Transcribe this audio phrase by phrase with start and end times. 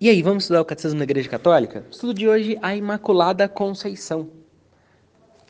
[0.00, 1.84] E aí, vamos estudar o Catecismo da Igreja Católica?
[1.88, 4.28] O estudo de hoje, a Imaculada Conceição.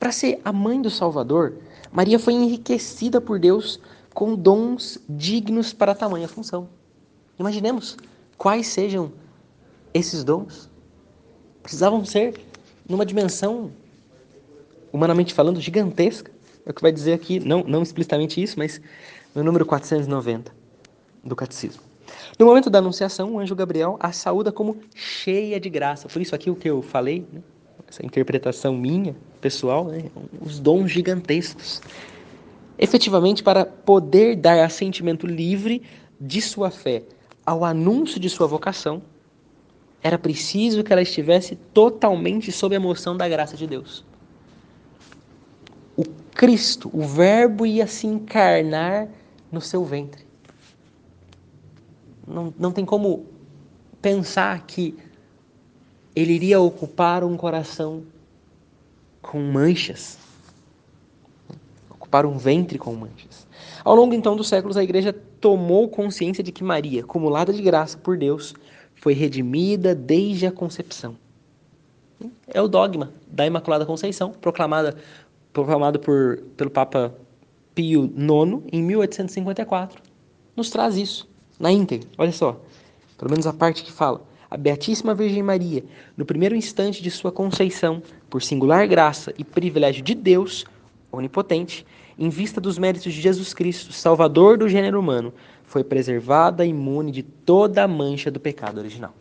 [0.01, 1.59] Para ser a mãe do Salvador,
[1.93, 3.79] Maria foi enriquecida por Deus
[4.15, 6.67] com dons dignos para tamanha função.
[7.39, 7.99] Imaginemos
[8.39, 9.13] quais sejam
[9.93, 10.71] esses dons.
[11.63, 12.33] Precisavam ser
[12.89, 13.71] numa dimensão,
[14.91, 16.33] humanamente falando, gigantesca.
[16.65, 18.81] É o que vai dizer aqui, não, não explicitamente isso, mas
[19.35, 20.51] no número 490
[21.23, 21.83] do Catecismo.
[22.39, 26.09] No momento da anunciação, o anjo Gabriel a saúda como cheia de graça.
[26.09, 27.41] Por isso aqui o que eu falei, né?
[27.89, 30.05] essa interpretação minha, pessoal, né?
[30.41, 31.81] os dons gigantescos.
[32.79, 35.83] Efetivamente, para poder dar assentimento livre
[36.21, 37.03] de sua fé
[37.45, 39.03] ao anúncio de sua vocação,
[40.03, 44.05] era preciso que ela estivesse totalmente sob a emoção da graça de Deus.
[45.97, 49.09] O Cristo, o Verbo, ia se encarnar
[49.51, 50.28] no seu ventre
[52.29, 53.27] não, não tem como
[54.01, 54.97] pensar que
[56.15, 58.03] ele iria ocupar um coração
[59.23, 60.19] com manchas,
[61.91, 63.47] ocupar um ventre com manchas.
[63.85, 67.97] Ao longo então dos séculos, a igreja tomou consciência de que Maria, acumulada de graça
[67.97, 68.55] por Deus,
[68.95, 71.17] foi redimida desde a concepção.
[72.49, 74.97] É o dogma da Imaculada Conceição, proclamada,
[75.53, 77.15] proclamado por, pelo Papa
[77.75, 80.03] Pio IX em 1854.
[80.57, 81.28] Nos traz isso
[81.59, 82.09] na íntegra.
[82.17, 82.61] Olha só,
[83.17, 84.27] pelo menos a parte que fala.
[84.51, 85.85] A Beatíssima Virgem Maria,
[86.17, 90.65] no primeiro instante de sua conceição, por singular graça e privilégio de Deus,
[91.13, 91.87] onipotente,
[92.19, 95.33] em vista dos méritos de Jesus Cristo, Salvador do gênero humano,
[95.65, 99.15] foi preservada imune de toda a mancha do pecado original.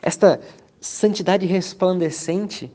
[0.00, 0.40] Esta
[0.80, 2.72] santidade resplandecente,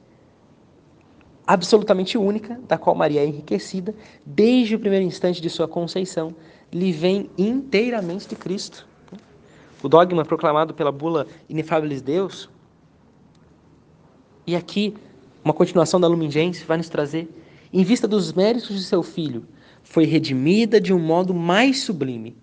[1.45, 3.93] absolutamente única, da qual Maria é enriquecida,
[4.25, 6.35] desde o primeiro instante de sua conceição,
[6.71, 8.87] lhe vem inteiramente de Cristo.
[9.81, 12.49] O dogma proclamado pela bula Inefabilis Deus,
[14.45, 14.93] e aqui
[15.43, 17.29] uma continuação da Lumen Gentium vai nos trazer,
[17.71, 19.45] em vista dos méritos de seu filho,
[19.83, 22.37] foi redimida de um modo mais sublime.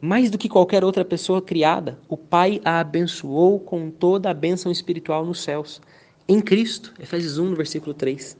[0.00, 4.70] Mais do que qualquer outra pessoa criada, o Pai a abençoou com toda a bênção
[4.70, 5.80] espiritual nos céus.
[6.30, 8.36] Em Cristo, Efésios 1, no versículo 3.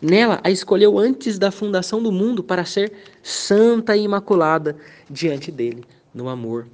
[0.00, 2.90] Nela a escolheu antes da fundação do mundo para ser
[3.22, 4.74] santa e imaculada
[5.10, 6.66] diante dele, no amor.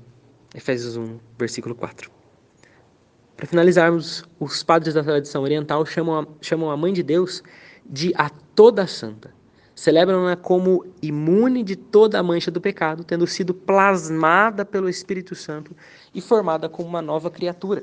[0.55, 2.09] Efésios 1, versículo 4.
[3.37, 7.43] Para finalizarmos, os padres da tradição oriental chamam a, chamam a Mãe de Deus
[7.85, 9.35] de a toda santa.
[9.75, 15.75] Celebram-na como imune de toda a mancha do pecado, tendo sido plasmada pelo Espírito Santo
[16.15, 17.83] e formada como uma nova criatura.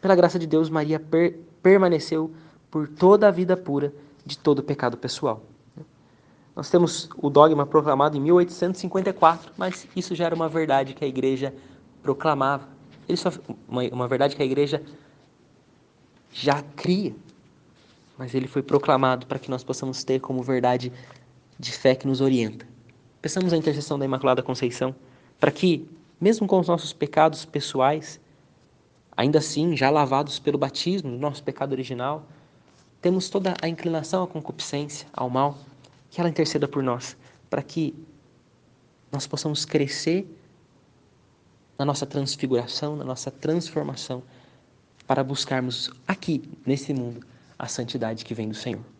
[0.00, 2.32] Pela graça de Deus, Maria per permaneceu
[2.70, 3.92] por toda a vida pura
[4.24, 5.42] de todo pecado pessoal.
[6.54, 11.08] Nós temos o dogma proclamado em 1854, mas isso já era uma verdade que a
[11.08, 11.54] igreja
[12.02, 12.66] proclamava.
[13.06, 13.20] Ele
[13.68, 14.82] uma, uma verdade que a igreja
[16.32, 17.14] já cria,
[18.16, 20.92] mas ele foi proclamado para que nós possamos ter como verdade
[21.58, 22.66] de fé que nos orienta.
[23.20, 24.94] Pensamos a intercessão da Imaculada Conceição
[25.38, 25.88] para que,
[26.20, 28.18] mesmo com os nossos pecados pessoais,
[29.16, 32.26] ainda assim já lavados pelo batismo do nosso pecado original,
[33.00, 35.56] temos toda a inclinação à concupiscência, ao mal,
[36.10, 37.16] que ela interceda por nós,
[37.48, 37.94] para que
[39.10, 40.26] nós possamos crescer
[41.78, 44.22] na nossa transfiguração, na nossa transformação,
[45.06, 47.24] para buscarmos aqui, nesse mundo,
[47.58, 48.95] a santidade que vem do Senhor.